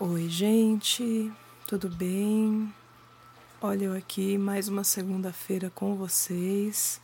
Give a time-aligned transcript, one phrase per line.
[0.00, 1.28] Oi, gente,
[1.66, 2.72] tudo bem?
[3.60, 7.00] Olha, eu aqui mais uma segunda-feira com vocês.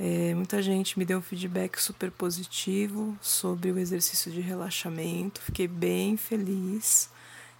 [0.00, 5.68] É, muita gente me deu um feedback super positivo sobre o exercício de relaxamento, fiquei
[5.68, 7.10] bem feliz,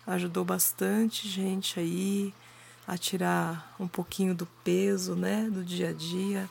[0.07, 2.33] ajudou bastante gente aí
[2.89, 6.49] a tirar um pouquinho do peso, né, do dia a dia.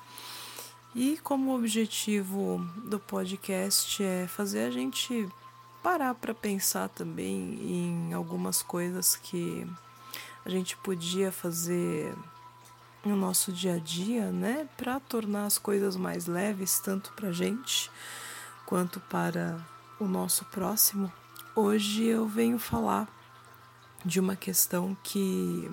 [0.93, 5.27] E como objetivo do podcast é fazer a gente
[5.85, 9.67] parar para pensar também em algumas coisas que
[10.43, 12.11] a gente podia fazer
[13.05, 17.91] no nosso dia a dia, né, para tornar as coisas mais leves tanto para gente
[18.65, 19.63] quanto para
[19.99, 21.13] o nosso próximo.
[21.55, 23.07] Hoje eu venho falar
[24.03, 25.71] de uma questão que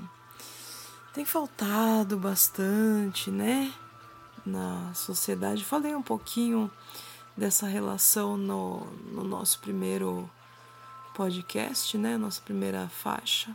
[1.15, 3.73] tem faltado bastante, né,
[4.45, 5.65] na sociedade.
[5.65, 6.70] Falei um pouquinho
[7.36, 10.28] dessa relação no, no nosso primeiro
[11.14, 12.16] podcast, né?
[12.16, 13.54] Nossa primeira faixa.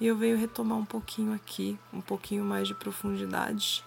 [0.00, 3.84] E eu venho retomar um pouquinho aqui, um pouquinho mais de profundidade,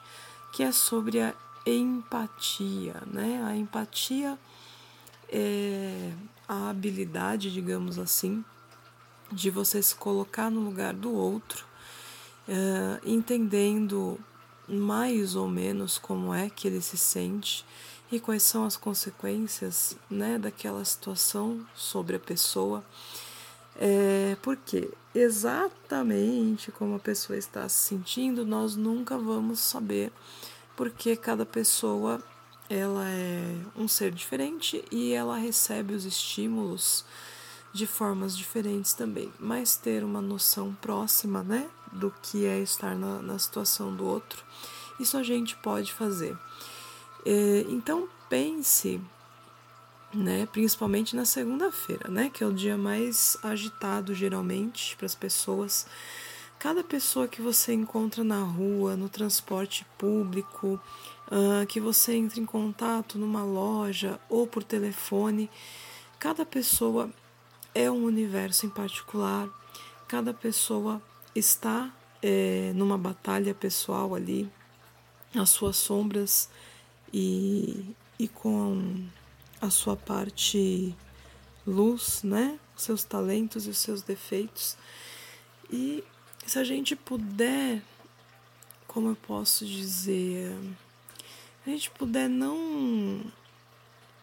[0.53, 1.33] que é sobre a
[1.65, 3.43] empatia, né?
[3.45, 4.37] A empatia
[5.29, 6.13] é
[6.47, 8.43] a habilidade, digamos assim,
[9.31, 11.65] de você se colocar no lugar do outro,
[12.47, 14.19] é, entendendo
[14.67, 17.65] mais ou menos como é que ele se sente
[18.11, 22.83] e quais são as consequências né, daquela situação sobre a pessoa.
[23.75, 30.11] É, porque exatamente como a pessoa está se sentindo, nós nunca vamos saber,
[30.75, 32.21] porque cada pessoa
[32.69, 37.03] ela é um ser diferente e ela recebe os estímulos
[37.73, 39.31] de formas diferentes também.
[39.39, 44.43] Mas ter uma noção próxima né, do que é estar na, na situação do outro,
[44.99, 46.37] isso a gente pode fazer.
[47.25, 49.01] É, então pense,
[50.13, 55.85] né, principalmente na segunda-feira, né, que é o dia mais agitado geralmente para as pessoas.
[56.57, 60.79] Cada pessoa que você encontra na rua, no transporte público,
[61.27, 65.49] uh, que você entra em contato numa loja ou por telefone,
[66.19, 67.09] cada pessoa
[67.73, 69.47] é um universo em particular,
[70.07, 71.01] cada pessoa
[71.33, 74.51] está é, numa batalha pessoal ali,
[75.33, 76.49] as suas sombras
[77.13, 79.05] e, e com
[79.61, 80.95] a sua parte
[81.65, 82.59] luz, né?
[82.75, 84.77] Os seus talentos e os seus defeitos.
[85.69, 86.03] E
[86.45, 87.81] se a gente puder,
[88.87, 90.55] como eu posso dizer,
[91.65, 93.21] a gente puder não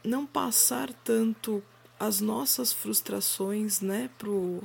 [0.03, 1.63] não passar tanto
[1.99, 4.63] as nossas frustrações, né, pro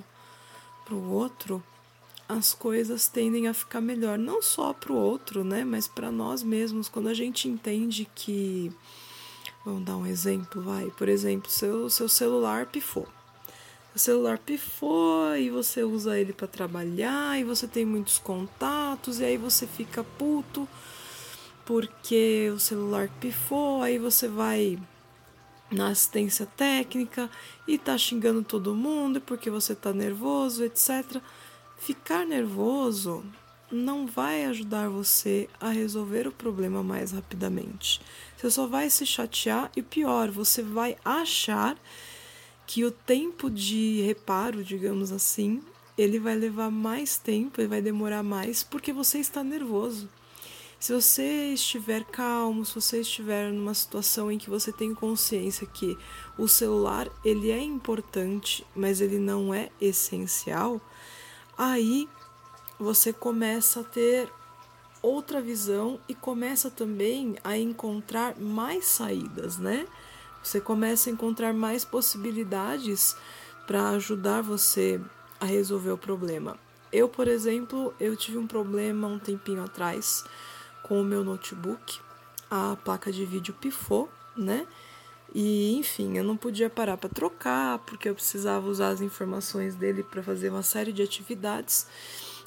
[0.85, 1.63] pro outro,
[2.37, 6.41] as coisas tendem a ficar melhor, não só para o outro, né, mas para nós
[6.41, 6.87] mesmos.
[6.87, 8.71] Quando a gente entende que,
[9.65, 13.07] vamos dar um exemplo, vai, por exemplo, seu seu celular pifou.
[13.93, 19.25] O celular pifou e você usa ele para trabalhar e você tem muitos contatos e
[19.25, 20.67] aí você fica puto
[21.65, 24.79] porque o celular pifou, aí você vai
[25.69, 27.29] na assistência técnica
[27.67, 31.21] e tá xingando todo mundo porque você tá nervoso, etc.
[31.81, 33.23] Ficar nervoso
[33.71, 37.99] não vai ajudar você a resolver o problema mais rapidamente.
[38.37, 41.75] Você só vai se chatear e pior, você vai achar
[42.67, 45.63] que o tempo de reparo, digamos assim,
[45.97, 50.07] ele vai levar mais tempo, ele vai demorar mais porque você está nervoso.
[50.79, 55.97] Se você estiver calmo, se você estiver numa situação em que você tem consciência que
[56.37, 60.79] o celular ele é importante, mas ele não é essencial,
[61.57, 62.09] aí
[62.79, 64.31] você começa a ter
[65.01, 69.88] outra visão e começa também a encontrar mais saídas, né?
[70.44, 73.16] Você começa a encontrar mais possibilidades
[73.67, 75.00] para ajudar você
[75.40, 76.57] a resolver o problema.
[76.91, 80.25] Eu, por exemplo, eu tive um problema um tempinho atrás
[80.84, 82.00] com o meu notebook.
[82.50, 84.67] A placa de vídeo pifou, né?
[85.33, 90.03] E enfim, eu não podia parar para trocar, porque eu precisava usar as informações dele
[90.03, 91.87] para fazer uma série de atividades.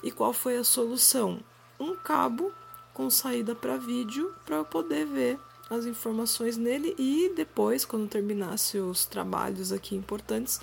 [0.02, 1.40] E qual foi a solução?
[1.80, 2.52] Um cabo
[2.92, 5.38] com saída para vídeo para eu poder ver
[5.70, 10.60] as informações nele e depois, quando terminasse os trabalhos aqui importantes,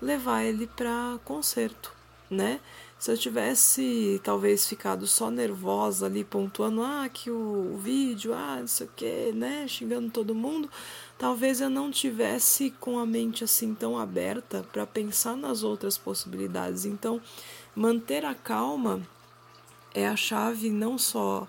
[0.00, 1.94] levar ele para conserto,
[2.28, 2.60] né?
[3.02, 8.58] Se eu tivesse talvez ficado só nervosa ali pontuando ah que o, o vídeo, ah,
[8.60, 10.70] não sei o que, né, xingando todo mundo,
[11.18, 16.84] talvez eu não tivesse com a mente assim tão aberta para pensar nas outras possibilidades.
[16.84, 17.20] Então,
[17.74, 19.02] manter a calma
[19.92, 21.48] é a chave não só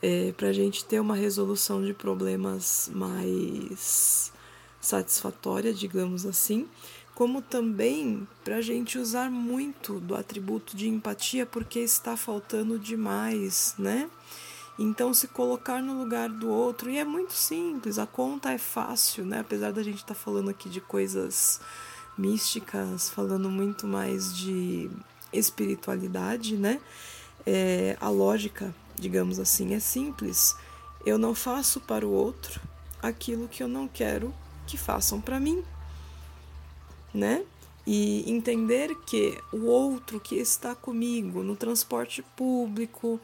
[0.00, 4.32] é, para a gente ter uma resolução de problemas mais
[4.80, 6.68] satisfatória, digamos assim,
[7.16, 13.74] como também para a gente usar muito do atributo de empatia porque está faltando demais,
[13.78, 14.10] né?
[14.78, 19.24] Então, se colocar no lugar do outro, e é muito simples, a conta é fácil,
[19.24, 19.40] né?
[19.40, 21.58] Apesar da gente estar tá falando aqui de coisas
[22.18, 24.90] místicas, falando muito mais de
[25.32, 26.78] espiritualidade, né?
[27.46, 30.54] É, a lógica, digamos assim, é simples.
[31.06, 32.60] Eu não faço para o outro
[33.02, 34.34] aquilo que eu não quero
[34.66, 35.64] que façam para mim,
[37.16, 37.44] né?
[37.86, 43.20] E entender que o outro que está comigo no transporte público,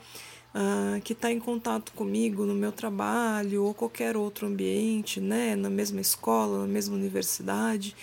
[0.55, 5.69] uh, que está em contato comigo no meu trabalho ou qualquer outro ambiente, né, na
[5.69, 7.97] mesma escola, na mesma universidade,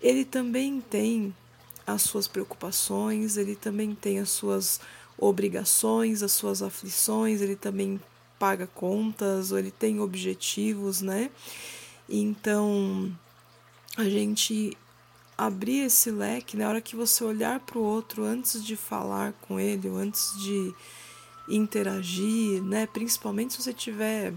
[0.00, 1.34] ele também tem
[1.86, 4.80] as suas preocupações, ele também tem as suas
[5.18, 8.00] obrigações, as suas aflições, ele também
[8.38, 11.30] paga contas, ou ele tem objetivos, né?
[12.08, 13.12] Então,
[13.96, 14.76] a gente
[15.46, 19.58] abrir esse leque, na hora que você olhar para o outro antes de falar com
[19.58, 20.74] ele, ou antes de
[21.48, 22.86] interagir, né?
[22.86, 24.34] Principalmente se você tiver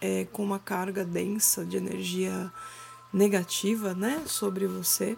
[0.00, 2.52] é, com uma carga densa de energia
[3.12, 4.24] negativa, né?
[4.26, 5.16] Sobre você.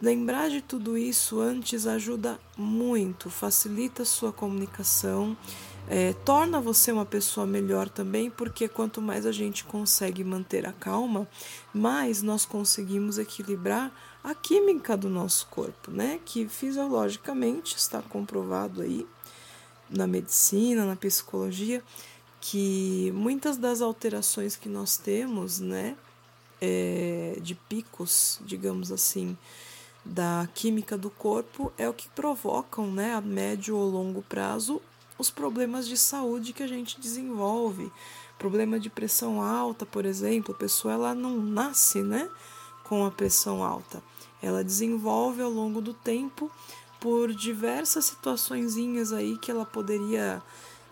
[0.00, 5.36] Lembrar de tudo isso antes ajuda muito, facilita a sua comunicação,
[5.88, 10.72] é, torna você uma pessoa melhor também, porque quanto mais a gente consegue manter a
[10.72, 11.28] calma,
[11.74, 13.92] mais nós conseguimos equilibrar
[14.22, 16.20] a química do nosso corpo, né?
[16.24, 19.06] Que fisiologicamente está comprovado aí
[19.90, 21.82] na medicina, na psicologia,
[22.40, 25.96] que muitas das alterações que nós temos, né,
[26.60, 29.36] é, de picos, digamos assim,
[30.04, 34.80] da química do corpo é o que provocam, né, a médio ou longo prazo,
[35.18, 37.92] os problemas de saúde que a gente desenvolve.
[38.38, 42.28] Problema de pressão alta, por exemplo, a pessoa ela não nasce, né,
[42.84, 44.02] com a pressão alta.
[44.42, 46.50] Ela desenvolve ao longo do tempo
[46.98, 48.76] por diversas situações
[49.12, 50.42] aí que ela poderia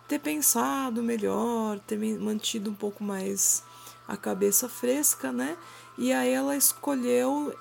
[0.08, 3.62] ter pensado melhor, ter mantido um pouco mais
[4.08, 5.56] a cabeça fresca, né?
[5.96, 7.54] E aí ela escolheu,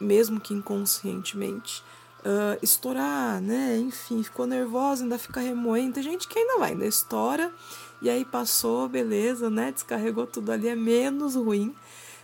[0.00, 1.84] mesmo que inconscientemente,
[2.24, 3.78] uh, estourar, né?
[3.78, 5.94] Enfim, ficou nervosa, ainda fica remoendo.
[5.94, 7.52] Tem gente que ainda vai, ainda estoura,
[8.00, 9.72] e aí passou, beleza, né?
[9.72, 11.74] Descarregou tudo ali, é menos ruim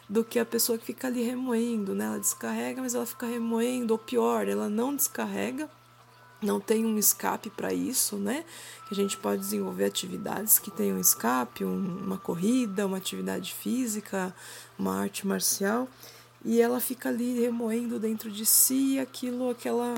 [0.09, 2.07] do que a pessoa que fica ali remoendo, né?
[2.07, 5.69] Ela descarrega, mas ela fica remoendo, ou pior, ela não descarrega,
[6.41, 8.45] não tem um escape para isso, né?
[8.87, 14.35] Que a gente pode desenvolver atividades que tenham escape, um, uma corrida, uma atividade física,
[14.79, 15.87] uma arte marcial,
[16.49, 19.95] e ela fica ali remoendo dentro de si aquilo, aquela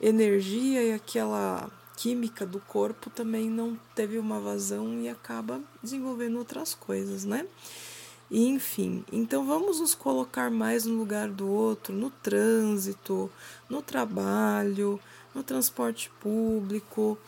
[0.00, 6.74] energia e aquela química do corpo também não teve uma vazão e acaba desenvolvendo outras
[6.74, 7.46] coisas, né?
[8.30, 13.30] enfim, então vamos nos colocar mais no lugar do outro, no trânsito,
[13.68, 14.98] no trabalho,
[15.34, 17.18] no transporte público.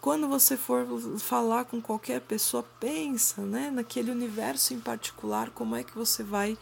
[0.00, 0.86] Quando você for
[1.18, 6.56] falar com qualquer pessoa, pensa né, naquele universo em particular, como é que você vai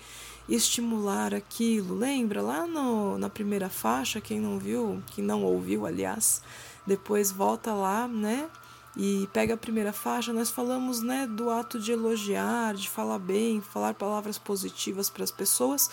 [0.48, 1.96] estimular aquilo.
[1.96, 6.42] Lembra lá no, na primeira faixa, quem não viu, quem não ouviu, aliás,
[6.86, 8.48] depois volta lá, né?
[8.96, 13.60] e pega a primeira faixa, nós falamos né, do ato de elogiar, de falar bem,
[13.60, 15.90] falar palavras positivas para as pessoas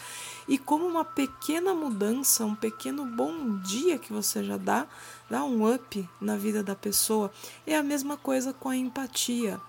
[0.48, 4.86] e como uma pequena mudança, um pequeno bom dia que você já dá,
[5.32, 7.32] dá um up na vida da pessoa.
[7.66, 9.60] É a mesma coisa com a empatia.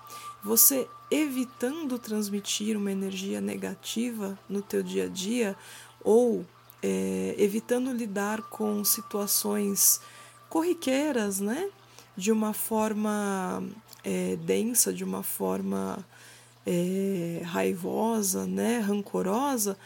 [0.45, 5.57] Você evitando transmitir uma energia negativa no teu dia a dia
[6.03, 6.45] ou
[6.83, 10.01] é, evitando lidar com situações
[10.51, 11.71] corriqueiras, né?
[12.17, 13.63] de uma forma
[14.05, 16.05] é, densa, de uma forma
[16.67, 19.77] é, raivosa, né, rancorosa,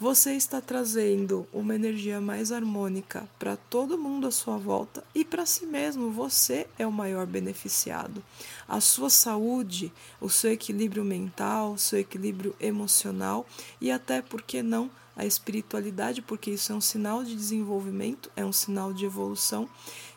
[0.00, 5.44] você está trazendo uma energia mais harmônica para todo mundo à sua volta e para
[5.44, 6.10] si mesmo.
[6.10, 8.24] Você é o maior beneficiado.
[8.66, 13.46] A sua saúde, o seu equilíbrio mental, o seu equilíbrio emocional
[13.78, 18.42] e até, por que não, a espiritualidade, porque isso é um sinal de desenvolvimento, é
[18.42, 19.68] um sinal de evolução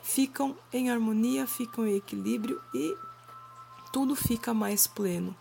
[0.03, 2.95] ficam em harmonia, ficam em equilíbrio e
[3.91, 5.35] tudo fica mais pleno.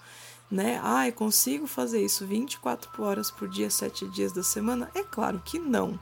[0.53, 0.79] Né?
[0.85, 4.91] Ah, eu consigo fazer isso 24 horas por dia, 7 dias da semana?
[4.95, 5.99] É claro que não.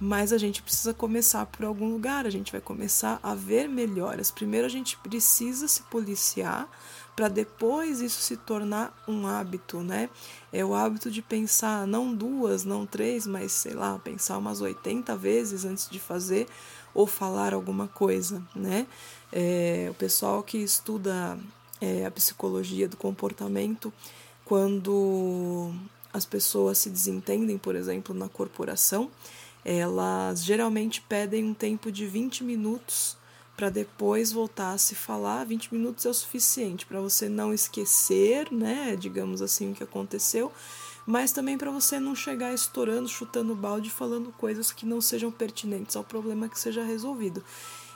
[0.00, 4.30] Mas a gente precisa começar por algum lugar, a gente vai começar a ver melhoras.
[4.30, 6.66] Primeiro a gente precisa se policiar
[7.14, 10.08] para depois isso se tornar um hábito, né?
[10.50, 15.14] É o hábito de pensar não duas, não três, mas sei lá, pensar umas 80
[15.16, 16.48] vezes antes de fazer
[16.94, 18.86] ou falar alguma coisa, né?
[19.30, 21.38] É, o pessoal que estuda
[21.82, 23.92] é, a psicologia do comportamento,
[24.44, 25.74] quando
[26.12, 29.10] as pessoas se desentendem, por exemplo, na corporação,
[29.64, 33.16] elas geralmente pedem um tempo de 20 minutos
[33.56, 35.44] para depois voltar a se falar.
[35.44, 40.52] 20 minutos é o suficiente para você não esquecer, né, digamos assim, o que aconteceu,
[41.04, 45.96] mas também para você não chegar estourando, chutando balde, falando coisas que não sejam pertinentes
[45.96, 47.42] ao problema que seja resolvido.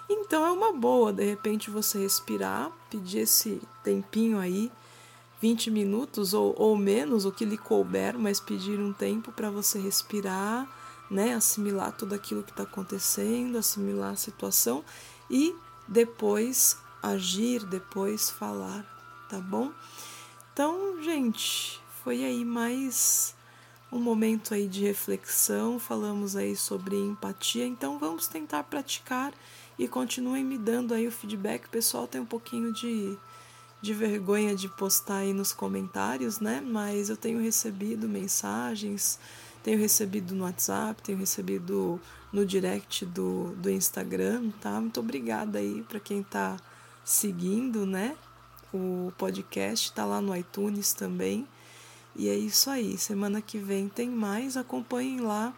[0.08, 4.70] Então é uma boa, de repente, você respirar, pedir esse tempinho aí,
[5.40, 9.78] 20 minutos ou, ou menos, o que lhe couber, mas pedir um tempo para você
[9.78, 10.68] respirar,
[11.10, 14.84] né, assimilar tudo aquilo que está acontecendo, assimilar a situação
[15.30, 15.54] e
[15.86, 18.84] depois agir, depois falar,
[19.28, 19.72] tá bom?
[20.52, 23.35] Então, gente, foi aí mais
[23.90, 29.32] um momento aí de reflexão, falamos aí sobre empatia, então vamos tentar praticar
[29.78, 31.66] e continuem me dando aí o feedback.
[31.66, 33.16] O pessoal tem um pouquinho de,
[33.80, 36.60] de vergonha de postar aí nos comentários, né?
[36.60, 39.18] Mas eu tenho recebido mensagens,
[39.62, 42.00] tenho recebido no WhatsApp, tenho recebido
[42.32, 44.80] no direct do, do Instagram, tá?
[44.80, 46.56] Muito obrigada aí para quem tá
[47.04, 48.16] seguindo, né?
[48.74, 51.46] O podcast tá lá no iTunes também.
[52.16, 52.96] E é isso aí.
[52.96, 54.56] Semana que vem tem mais.
[54.56, 55.54] Acompanhem lá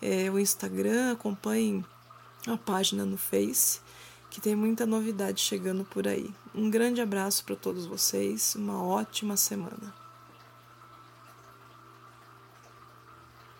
[0.00, 1.84] é, o Instagram, acompanhem
[2.46, 3.80] a página no Face,
[4.30, 6.30] que tem muita novidade chegando por aí.
[6.54, 10.07] Um grande abraço para todos vocês, uma ótima semana.